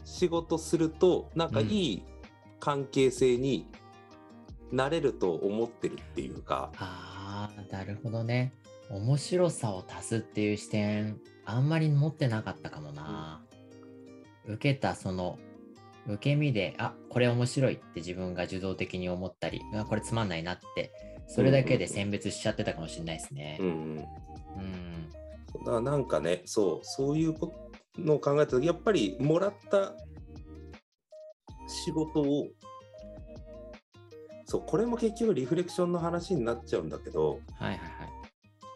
[0.05, 2.03] 仕事するとなんかいい
[2.59, 3.67] 関係性に
[4.71, 8.53] なれると思ってるっていうか、ああ、なるほどね。
[8.89, 11.19] 面白さを足すっていう視点、
[11.51, 13.41] あんまり持ってなかったかもな。
[14.45, 15.37] 受けたその、
[16.07, 20.91] 受け身で、あ、これ面白いって自分が受動的に思ったり、あこれつまんないなって、
[21.31, 23.67] それだけで選別しちゃってたかもしれないですねうん。
[23.67, 25.09] うん、うん。
[25.65, 27.53] だからなんかねそうそういうこ
[27.97, 29.93] のを考えた時やっぱりもらった
[31.67, 32.49] 仕事を
[34.45, 37.79] そうこれも結局リフレクションの話になっちゃうんだけどはいはいはい。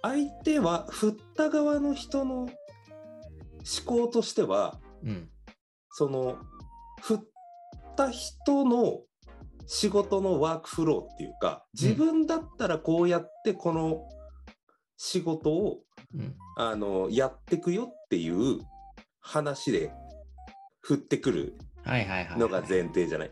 [0.02, 2.48] 相手は振った側の人の
[3.66, 5.30] 思考としてはうん。
[5.92, 6.38] その
[7.02, 7.20] 振っ
[7.96, 9.02] た人の
[9.66, 14.02] 仕事のワークフローっていうか自分だったらこうやってこの
[14.98, 15.80] 仕事を
[16.14, 16.36] うん。
[16.58, 18.60] あのやってくよっていう
[19.20, 19.92] 話で
[20.82, 21.58] 振ってくる。
[22.38, 23.32] のが前提じゃない。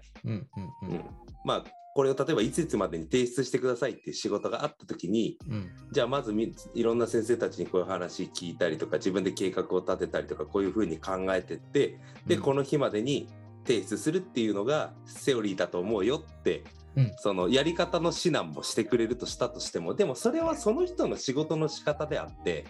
[1.45, 5.69] まあこれを例えばいついつまでに提出してくださいっていう仕事があった時にうん。
[5.91, 13.29] じゃあまずみいろんな先生たちにこういう話聞いたりとか自分で計画を立てたりとかこういうふうに考えてってで、うんこの日までに
[13.65, 16.63] 提出するっていうのがセオリーだと思うよって、
[16.95, 22.65] うんそのやり方の指南もしてくれるとしたとしてもでもそれはその人の仕事の仕方であって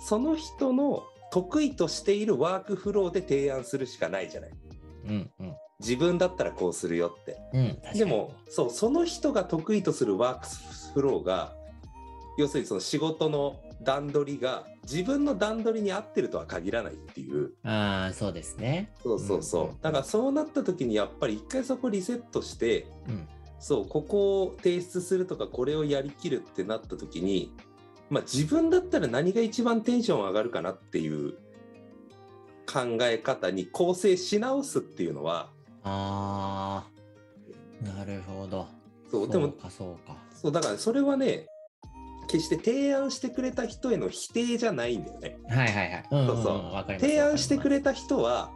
[0.00, 4.50] その人の得意としているワークフローで提案するしかないじゃない
[5.06, 5.55] うんうん。
[5.80, 7.36] 自分だったらこうするよって。
[7.52, 10.46] うん、でもそうその人が得意とするワーク
[10.94, 11.52] フローが
[12.38, 17.52] 要するにその仕事の段取りが自分の段取りに合ってるとは限らないっていう。
[17.62, 18.90] ああ、そうですね。
[19.02, 19.80] そうそうそう、うん。
[19.80, 23.28] だからそうなった時にやっぱり一回そこリセットしてうん。
[23.58, 27.52] そうここを提出するとかこれをやりきるってなった時に、
[28.10, 31.32] まあ、自分だったら何が一番テンション上がるかなっていう
[32.66, 35.50] 考え方に構成し直すっていうのは
[35.88, 36.84] あ
[37.84, 38.66] あ、なるほど。
[39.10, 40.16] そうでもか、そうか。
[40.34, 41.46] そうだからそれはね
[42.28, 45.38] 決して提案してくれた人への否定じゃないんだよね。
[45.48, 46.04] はいはいはい。
[46.10, 47.06] うんうんうん、そうそうわかります。
[47.06, 47.76] 提案してくれ。
[47.76, 48.50] れた人は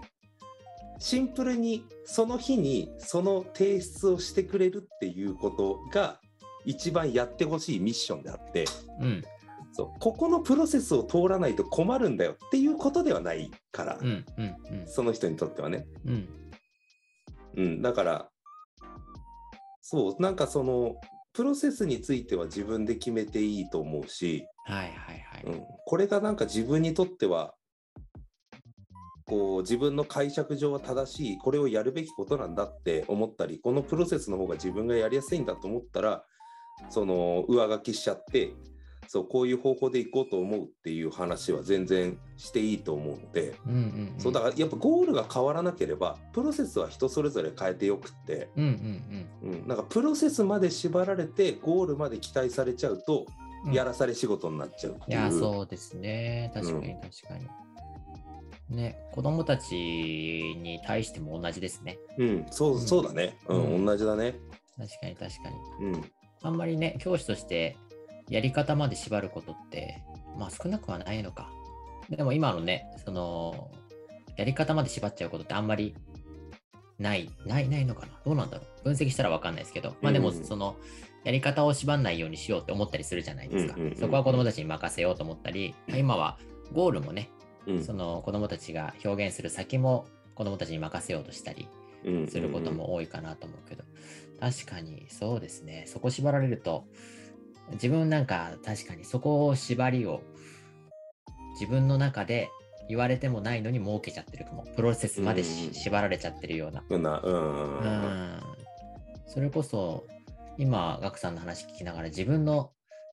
[0.98, 6.20] シンプルにその日にその提出をしてくれるっていうことが
[6.64, 8.64] 一番やってほしいミッションであって
[9.00, 9.24] うん。
[9.72, 14.86] そうここのプロセスを通らないと困るんだよっていうことではないから、うんうんうん。
[14.86, 15.86] その人にとってはね。
[16.04, 16.28] うん。
[17.56, 18.28] うん、だから
[19.80, 20.96] そうなんかその
[21.32, 25.42] プロセスについては自分で決めていいと思うし、はいはいはい。
[25.44, 27.54] うん、これがなんか自分にとっては
[29.26, 36.24] こう自分の解釈上は正しいこれをやるべきことなんだって思ったりこのプロセスの方が自分がやりやすいんだと思ったら
[36.88, 38.52] その上書きしちゃって
[39.12, 43.80] そうこういう方法でいこうと思うっていう話は全然していいと思うので、うんうん、う
[44.16, 44.20] ん。
[44.20, 48.64] そうだからやっぱゴールが変わらなければプロセスは人それぞれ変えてよくって、うん
[49.42, 53.26] うんうん、なんかプロセスまで縛られてゴールまで期待されちゃうと、
[53.66, 53.72] うん。
[53.72, 55.18] やらされ仕事になっちゃうっていう。
[55.18, 56.52] いや、そうですね。
[56.54, 57.36] 確かに確か
[58.70, 58.76] に。
[58.76, 61.98] ね、子供たちに対しても同じですね。
[62.16, 63.36] うん、そううんそうだね。
[63.48, 64.36] うん、うん同じだね。
[64.78, 65.86] 確かに確かに。
[65.88, 66.04] うん、
[66.42, 67.76] あんまりね、教師として
[68.30, 70.02] やり方まで縛ることって、
[70.38, 71.50] まあ少なくはないのか。
[72.08, 73.70] でも今のね、その、
[74.36, 75.94] やり方まで縛っちゃうことってあんまり
[76.98, 78.12] ない、ない、ないのかな。
[78.24, 78.84] どうなんだろう。
[78.84, 80.44] 分析したらわかんないですけど、まあでもうん。
[80.44, 80.76] その、
[81.24, 83.76] やり方を縛んないようにしようって思ったりするじゃないですか。
[83.98, 86.38] そこは子供たちに任せようと思ったり、今は
[86.72, 87.30] ゴールもね、
[87.66, 91.68] うん、その子供たちが表現する先も子供たちに任せようとしたり
[92.04, 92.28] うん。
[92.28, 92.72] すること。
[92.72, 93.84] も多いかなと思うけど、
[94.40, 96.86] 確かにそうですね、そこ縛られると、
[97.72, 100.22] 自分なんか確かにそこを縛りを
[101.60, 102.50] 自分の中で
[102.88, 106.82] 言われてもないのに設けちゃってるかも、プロセスまでしうん縛られちゃってるような。
[106.88, 108.40] うん、な、うん。
[109.26, 110.04] それこそ、
[110.58, 112.72] 今、ガクさんの話聞きながら自分の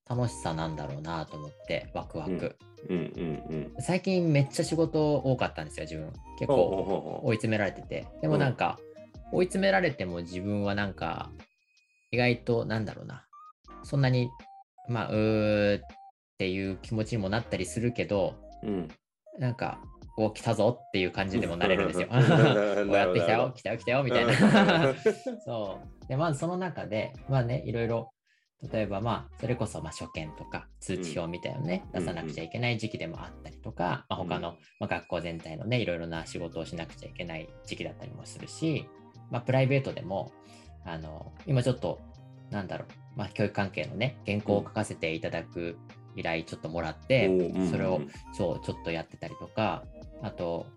[0.10, 2.56] 楽しさなんだろうなと思って、ワクワク。
[2.90, 3.82] うん、うん、うん。
[3.82, 6.12] 最近めっちゃ仕事多かったんですよ、自分。
[6.40, 8.08] 結構追い詰められてて。
[8.22, 8.80] でもなんか、
[9.32, 11.30] 追い詰められても自分はなんか、
[12.12, 13.26] 意外となんだろうな。
[13.84, 14.30] そんなに、
[14.88, 15.82] まあ、うーっ
[16.38, 18.88] ていう気持ちにもなったりするけど、うん。
[19.40, 19.80] なんか、
[20.18, 22.08] お、来たぞっていう感じでもなれるんですよ。
[22.08, 24.90] こうんう やってきたよ、来たよ、来たよ、みたいな。
[24.90, 24.96] うん
[25.46, 26.08] そう。
[26.08, 28.12] で、まずその中で、まあね、いろいろ、
[28.72, 38.88] 例えばまあ、それこそまあ初見とか通知表みたいなのね、うん出さなくちゃいけない時期でもあったりとか、まあ、他の、まあ、学校全体のね、いろいろな仕事をしなくちゃいけない時期だったりもするし、
[39.30, 40.32] まあ、プライベートでも、
[40.86, 42.00] あの、今ちょっと、
[42.50, 45.78] なんだろう、まあ、教育関係のね、原稿を書かせていただく
[46.16, 48.02] 依頼ちょっともらって、うんそれを、
[48.34, 49.84] そう、ちょっとやってたりとか、
[50.22, 50.68] あと、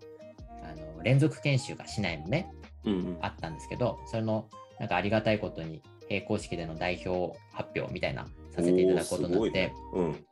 [0.63, 2.51] あの連続研修が市内もね、
[2.83, 4.49] うんうんあったんですけど、それの
[4.79, 8.25] なんかありがたいことに並行式での代表発表みたいな
[8.55, 10.25] させていただくことになって、うん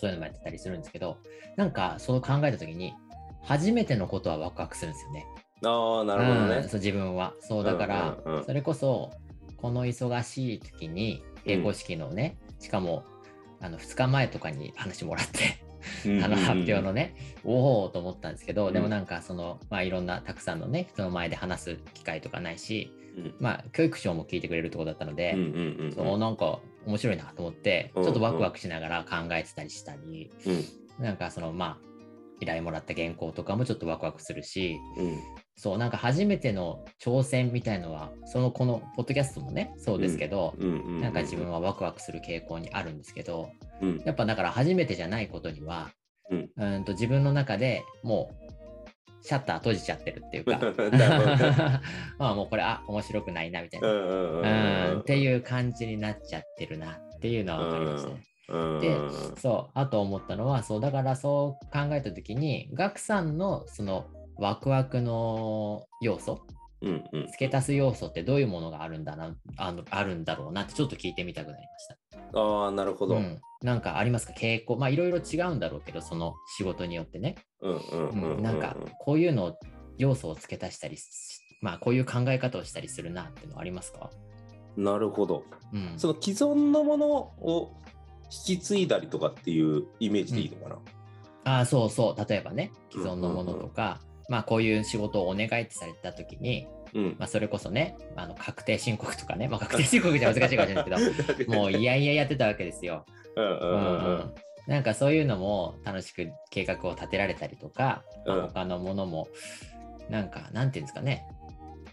[0.00, 1.18] そういうのもやってたりするんですけど、
[1.56, 2.94] なんかそう考えたときに、
[3.42, 5.26] 初めてのことはワクワクするんですよね。
[5.64, 6.62] ああ、なるほどねうん。
[6.64, 7.34] そう自分は。
[7.40, 9.10] そうだから、うんうんうんそれこそ、
[9.56, 13.04] この忙しい時に並行式のね、しかも
[13.60, 15.64] あの2日前とかに話もらって、
[16.24, 23.34] あの発表のね、おおと思ったんですけど、でもなんかその、まあ、いろんなたくさんのね、人の前で話す機会とかないし、うん。
[23.38, 28.06] まあ、教育省も聞いてくれるところだったので、うんうんうんそうなんか面白いなと思って、ちうん。
[28.08, 31.04] ょっとワクワクしながら考えてたりしたり、うん。
[31.04, 31.94] なんかその、まあ、
[32.40, 35.18] 依頼もらった原稿とかもちょっとワクワクするし、うん
[35.56, 44.02] そう、なんか初めての挑戦みたいのは、そのこのポッドキャストもね、そうですけど、なんか自分はワクワクする傾向にあるんですけど、うん。
[44.04, 45.90] やっぱだから初めてじゃないことには、
[46.30, 46.50] うん。
[46.56, 48.44] うんと自分の中でもう
[49.22, 50.60] シャッター閉じちゃってるっていうか
[52.18, 58.22] まあもうこれあ面白くないなみたいな、うんっていう感じになっちゃってるなっていうのは分かりましたね。
[58.48, 58.80] うん。
[58.80, 58.96] で
[59.40, 64.06] そうあと思ったのはそうだからそう考えた時にガクさんのその
[64.38, 66.46] ワクワクの要素？
[66.82, 67.26] うんうん。
[67.28, 71.86] 付け足す要素ってどういうものがあるんだなあのあるんだろうなってちょっと聞いてみたくなりまし
[72.32, 72.38] た。
[72.38, 73.14] ああなるほど。
[73.16, 74.32] うん、なんかありますか？
[74.32, 79.58] 傾向まあいろいろ違うんだろうけどその仕事によってね、うんうんうんうんなんかこういうのを
[79.96, 81.04] 要素を付け足したりし
[81.62, 84.10] まあこういう考え方をしたりするなっていうのはありますか、
[84.76, 85.44] なるほど。
[85.72, 87.72] うん、その既存のものを
[88.24, 90.76] 引き継いだりとかっていうイメージでいいのかな？
[91.46, 92.28] ああ、そうそう。
[92.28, 97.16] 例えばね、既存のものとか、まあこういう仕事をお願いってされた時に、うん。
[97.18, 103.04] まあそれこそね、あの確定申告とかね、まあ 確定申告じゃ難しいかもしれないですけど、もういやいややってたわけですよ。
[104.66, 108.46] なんかそういうのも楽しく計画を立てられたりとか、まあうん。
[108.48, 109.28] 他のものも
[110.08, 111.26] なんかなんていうんですかね。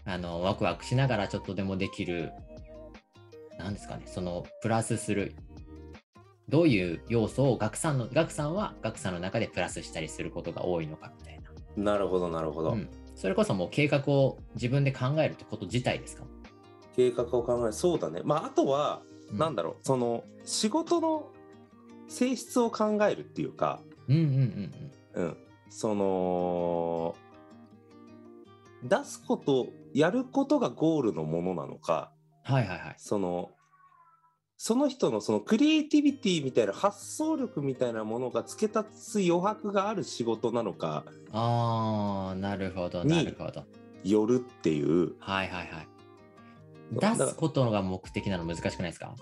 [0.04, 2.32] あのワクワクしながらちょっとでもできる
[3.58, 4.04] なんですかね。
[4.06, 5.34] そのプラスする。
[6.48, 11.41] どういう要素を学さんの学さんは学さんの中でプラスしたりすることが多いのかみたい
[11.76, 12.72] な、なるほどなるほど。
[12.72, 16.24] うん、それこそもう計画を自分で考えるってこと自体ですか、
[16.96, 17.72] 計画を考える。
[17.72, 18.20] そうだね。
[18.24, 19.38] まああとは、うん。
[19.38, 19.76] なんだろう。
[19.82, 21.30] その仕事の
[22.08, 24.72] 性質を考えるっていうか、うんうん
[25.14, 25.36] うんうん、
[25.70, 27.14] その
[28.82, 32.12] 出すことやることがゴールのものなのか
[32.48, 32.94] うんはいはいはい。
[32.98, 33.50] その
[34.64, 43.64] その人のそのクリエイティビティみたいな発想力みたいなものが付け立つ余白がある仕事なのかああなるほどになるほど。
[44.04, 45.14] よるっていう。
[45.18, 45.88] はいはいはい。
[46.92, 49.16] だ出すことが目的なの難しくないですか？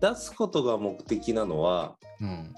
[0.00, 2.54] 出すことが目的なのは、うん。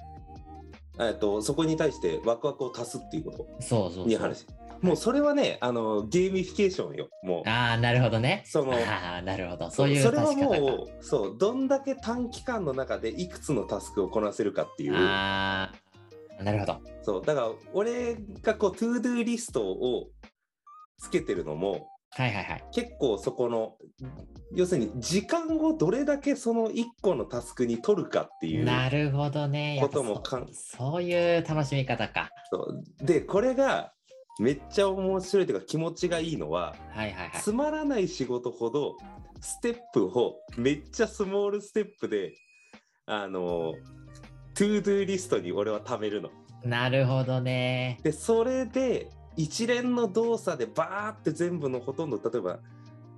[1.01, 4.07] えっと、そこに対してワクワクを足すっていうことそうそうそう。
[4.07, 4.47] に話
[4.83, 8.43] もうそれはねあのゲーミフィケーションよもうああ、なるほどね。
[8.47, 9.71] そのああ、なるほど。
[9.71, 10.33] そういうそれは。
[10.33, 15.73] もうそうどんだけ短期間の中でいくつのタスクをこなせるかっていうあ
[16.39, 16.81] あ、なるほど。
[17.03, 20.09] そうだから俺がこう ToDo リストを
[20.99, 22.65] つけてるのもはいはいはい。
[22.73, 23.77] 結構そこの
[24.55, 29.79] 要するに時間をどれだけその1個のタスクに取るかっていうなるほどね。
[29.83, 32.31] こともかんそそういう楽しみ方か。
[32.51, 32.59] そ
[33.01, 33.93] うでこれが
[34.39, 37.41] めっちゃ面白いというか気持ちがいいのははいはいはい。
[37.41, 38.97] つまらない仕事ほど
[39.41, 42.35] ステップをめっちゃスモールステップで
[43.07, 43.75] あの
[44.55, 46.31] ToDo リストに俺は貯めるの。
[46.65, 47.99] なるほどね。
[48.03, 52.59] でそれで一連の動作でバーって全部のほとんど例えば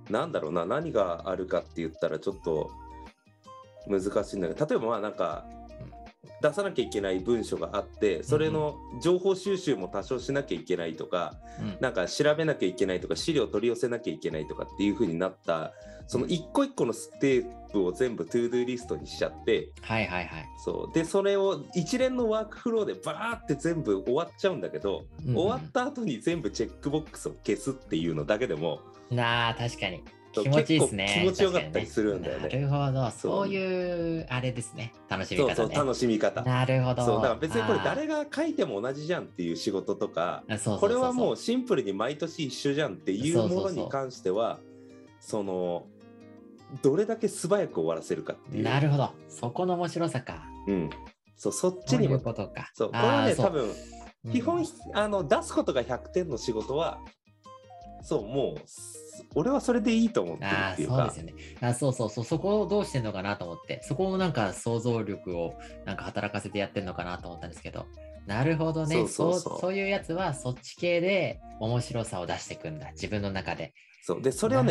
[0.09, 2.69] なんだろうな何があるかって言ったらちょっと
[3.87, 5.45] 難しいんだけど例えばまあなんか
[6.41, 11.77] 出さなきゃいけない文書があってそれの情報収集も多少しなきゃいけないとか、うん。
[11.79, 15.73] なんか調べなきゃいけないとか資料取り寄せなきゃいけないとかっていう風になった
[16.07, 20.45] その一個一個のステップを全部 ToDo リストにしちゃってはいはいはい。
[20.65, 20.93] そう。
[20.93, 28.79] でそれを一連のワークフローでバーって全部終わっちゃうんだけど、終わった後に全部チェックボックスを消すっていうのだけでも
[29.11, 30.03] なあ、確かに。
[30.31, 31.19] 気持ちいいですね。
[31.21, 33.11] 気持ちよかったりするんだよね確かになるほど。
[33.11, 34.93] そういう、あれですね。
[35.07, 35.55] 楽しみ方ね。
[35.55, 36.41] そうそう楽しみ方。
[36.43, 37.05] なるほど。
[37.05, 40.43] そうだから別にこれ誰が書いても同じじゃんっていう仕事とか
[40.79, 44.59] これはもうシンプルに毎年一緒じゃんっていうものに関しては
[45.19, 45.85] その
[46.81, 48.63] どれだけ素早く終わらせるかっていう。
[48.63, 49.11] なるほど。
[49.27, 50.45] そこの面白さか。
[50.67, 50.89] うん、
[51.35, 52.69] そうそっちにもことか。
[52.73, 53.63] そうこれはね多分
[54.25, 56.99] うん基本、あの出すことが100点の仕事は
[58.01, 60.95] そうもうす俺はそれでいいと思ってるああ、っていうか。
[60.95, 61.33] そうですよね。
[61.61, 67.85] あそうそうそう、そこをどうしてんのかなと思って、そこをなんか想像力をなんか働かせてやってんのかなと思ったんですけど、
[68.25, 68.95] なるほどね。
[68.95, 69.41] そうそうそう。
[69.41, 73.73] そうそういうやつはそっち系で面白さを出していくんだ、自分の中で。
[74.01, 74.21] そう。
[74.21, 74.55] でそれ。
[74.55, 74.67] はい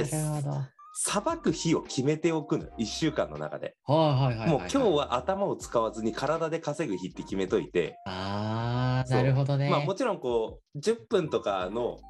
[1.00, 3.98] さばく日を決めておくの1週間の中で、はい
[4.30, 9.70] はいはい、もう今日は頭を使わずに体で稼ぐ日って決めといて、ああ、なるほどね。
[9.70, 12.00] まあもちろんこう10分とかの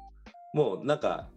[0.53, 1.29] もうなんか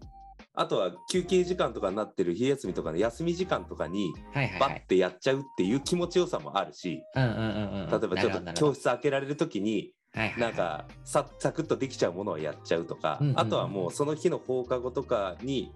[0.54, 4.12] あとは休憩時間とかになってる昼休みとかの休み時間とかに。
[4.60, 7.02] バッてやっちゃうっていう気持ちよさもあるし。
[7.14, 9.92] 例えばちょっと教室開けられる時に
[10.38, 15.72] なんかさサクッとできちゃうものをやっちゃうとか、あとはもうその日の放課後とかに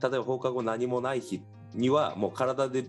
[0.00, 1.42] 例えば放課後何もない日
[1.74, 2.84] にはもう体で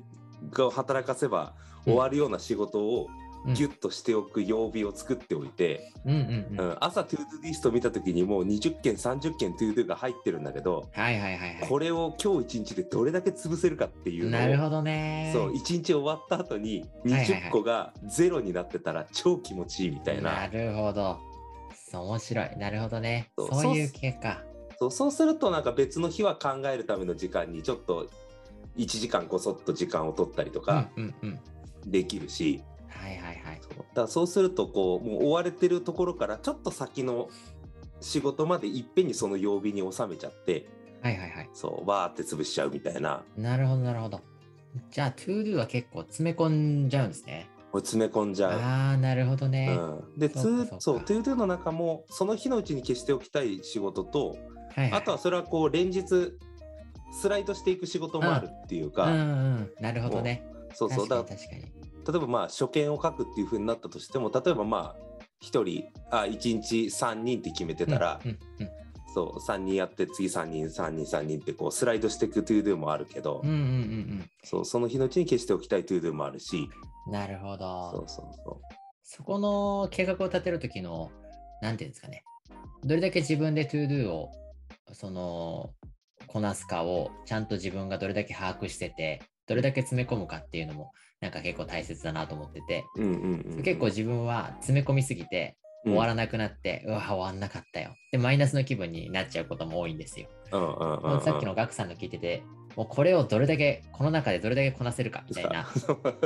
[0.52, 6.66] が働かせば終わるような仕事をうんギュッとしておく曜日を作っておいて、うんうんうん。
[6.66, 14.22] うん朝 ToDo リスト見た時にもう20件30件 ToDo が入ってるんだけどはいはいはいはこれを今日一日でどれだけ潰せるかっていい。
[14.22, 15.32] うなるほどね。
[15.34, 20.32] そう一日終わった後にはいはいはい20個がゼロになってたら超気持ちいいみたいな。
[20.32, 21.34] なるほど。
[21.94, 22.58] 面白い。
[22.58, 23.30] なるほどね。
[23.38, 24.44] そういう系か。
[24.80, 28.10] そうそうするとなんか別の日は考えるための時間にちょっと
[28.78, 31.40] 1時間こそっと時間を取ったりとかうんうんうん。
[31.92, 32.64] できるし、
[33.00, 33.60] はいはいはい。
[33.62, 37.30] そうだそうするとこうもう追われてるところからちょっと先の
[38.02, 40.68] 仕事までいっぺんにその曜日に収めちゃって
[41.02, 41.50] はいはいはい。
[41.54, 44.22] そうバーって潰しちゃうみたいななるほどなるほど。
[44.90, 47.50] じゃあ、 ToDo は結構詰め込んじゃうんですね。
[47.74, 48.52] 詰め込んじゃう。
[48.60, 49.76] ああ、なるほどね。
[49.76, 54.40] うん、でそうかそうかツーそう ToDo の中もその日のうちに消しておきたい仕事と、はい
[54.76, 54.92] はい。
[54.94, 56.04] あとはそれはこう連日
[57.12, 59.72] スライドしていく仕事もあるっていうか、うんうん。
[59.80, 60.46] なるほどね。
[60.74, 61.93] そうそうだ確かに確かに。
[62.08, 68.70] 例えばまあ所見を書くっていう風になったとしても例えばまあ1人あ1日3人って決めてたら、うんうん
[69.16, 76.68] そう3人やって次3人3人3人ってこうスライドしていく ToDo もあるけど、うんうんうんそうその日のうちに消しておきたい ToDo もあるし
[77.08, 77.14] うん。
[77.14, 77.92] なるほど。
[77.92, 78.62] そうそうそ
[79.04, 81.12] そこの計画を立てるときの、
[81.62, 82.24] なんていうんですかね。
[82.84, 84.32] どれだけ自分で to do を、
[84.92, 85.70] その、
[86.26, 90.92] こなすかを、ちゃんと自分がどれだけ把握してて、どれだけ詰め込むかっていうのも、
[91.22, 92.84] なんか結構大切だなと思ってて、
[93.64, 97.94] 結構自分は詰め込みすぎて、終わらなくなって、うわ、終わんなかったよ。
[98.12, 100.28] で、マイナスの気分になっちゃうことも多いんですよ。
[101.22, 102.44] さっきのガクさんの聞いてて、
[102.76, 105.66] もうこれをどれだけ、この中でどれだけこなせるかみたいな。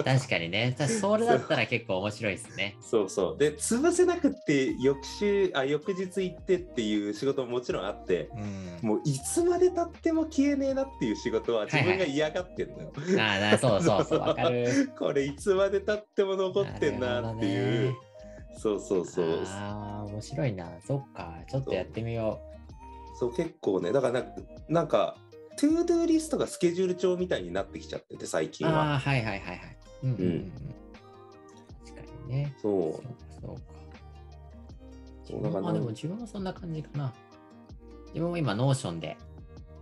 [0.04, 0.76] 確かにね。
[0.78, 2.78] たそれだったら結構面白いですね。
[2.82, 8.88] そうそうで潰せなくって翌週あ翌日行ってっていう仕事ももちろんあってうん。
[8.88, 14.92] もういつまでたっても消えねえなっていう仕事は自分が嫌がってんのよ、ああ、なそうそうそう、わかる。
[14.98, 17.96] これいつまでたっても残ってんなっていう、なる
[18.58, 20.70] そうそうそうああ、面白いな。
[20.86, 21.34] そっか。
[21.50, 22.40] ちょっとやってみよ
[23.20, 24.26] そう結構ねだからな
[24.70, 25.18] なんか
[25.58, 28.50] ToDo リストがスケジュール帳みたいになってきちゃってて最う。
[28.50, 29.78] 近はああ、はいはいはいはい。
[30.04, 30.52] うんうんうんうん。
[31.86, 32.56] 確かにね。
[32.62, 33.10] そうそうか、
[33.42, 33.62] そうか。
[35.26, 37.14] そうだからまあでも自分もそんな感じかな。
[38.08, 39.18] 自分も今、 Notion で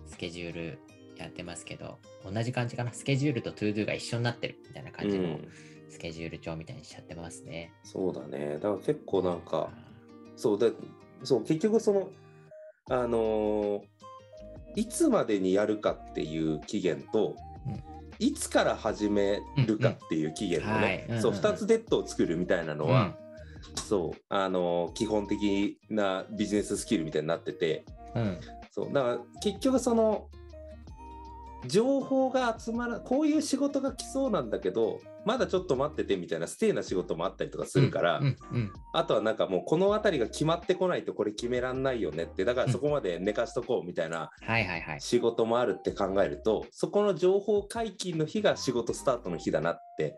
[0.08, 0.80] スケジュール
[1.18, 2.00] やってますけど、
[2.30, 2.94] 同じ感じかな。
[2.94, 5.48] スケジュールと ToDo が一緒になってるみたいな感じのうん
[5.90, 7.72] スケジュール帳みたいにしちゃってますね。
[7.84, 9.70] そうだねだから結構なんか
[10.36, 10.68] そうだ
[11.24, 12.10] そう結局その
[12.90, 13.82] あのー
[14.76, 17.36] いつまでにやるかっていう期限と、
[17.68, 17.84] うん
[18.18, 23.18] いつから始めるかっていう期限のはいね、うんうんそう2つデッドを作るみたいなのは、
[23.76, 27.84] そうあのー基本的なビジネススキルみたいになってて
[28.16, 28.22] うん。
[28.22, 28.40] うん。
[28.72, 30.30] そうだから結局その
[31.68, 45.02] 情報が集まらこういう仕事が来そうなんだけどまだちょっと待っててみたいな stay な仕事もあったりとかするから、うんうんあとはなんかもうこの辺りが決まってこないとこれ決めらんないよねってだからそこまで寝かしとこうみたいなはいはいはい。
[45.02, 50.18] 仕事もあるって考えるとそこの情報解禁の日が仕事スタートの日だなって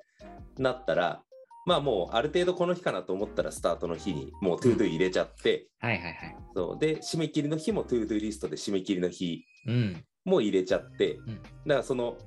[0.60, 1.24] なったら
[1.66, 6.36] まあもうある程度この日かなと思ったらスタートの日にもう ToDo 入れちゃって、はいはいはい。
[6.56, 10.04] そうで締め切りの日も ToDo リストで締め切りの日うん。
[10.28, 12.18] も入れちゃって、んだからその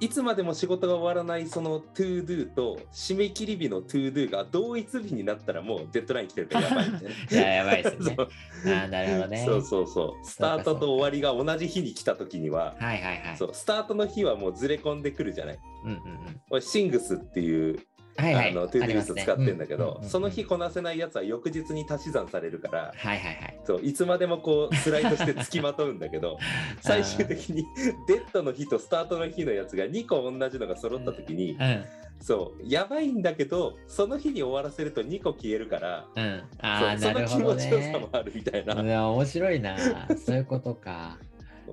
[0.00, 7.10] いつまでも仕事が終わらないその ToDo と締め切り日の ToDo が同一日になったらもうデッドライン来てるからやばいみたいな。
[7.30, 8.16] いや、やばいですね
[8.80, 9.44] ああ、なるほどね。
[9.44, 13.36] そうそうそうスタートと終わりが同じ日に来た時にははいはいはい。
[13.36, 16.40] そうスタートの日はもうずれ込んでくるじゃないうんうんうん。
[16.48, 17.78] 俺 Things っていう、
[18.16, 18.50] はいはい。
[18.50, 23.60] あの ToDo リスト使ってんだけど、ありますねその日こなせないやつは翌日に足し算されるからはいはいはい。
[23.64, 26.38] そういつまでもこうスライドして付きまとうんだけど
[26.80, 27.64] 最終的に
[28.08, 31.84] デッドの日とスタートの日のやつが2個同じのが揃った時に、うん。
[32.20, 36.42] そうやばいんだけどその日に終わらせると2個消えるからうん。
[36.60, 38.08] ああ、そその気持ちよさも。
[38.12, 38.82] あるみたいな。
[38.82, 39.76] いや面白いな。
[40.16, 41.18] そういうことか。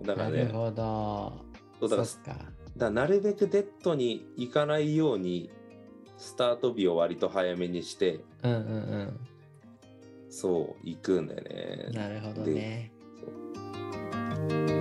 [0.05, 1.33] だからねなるほど。
[1.79, 2.35] そうだから。
[2.77, 5.49] だなるべくデッドに行かないように
[6.17, 9.19] スタート日を割と早めにしてうんうん
[10.29, 11.93] そう行くんだようん。
[11.93, 11.99] ね。
[11.99, 12.91] なるほどね。
[13.19, 13.27] そ
[14.55, 14.76] う